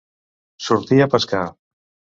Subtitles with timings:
[0.69, 1.47] Sortir a pescar.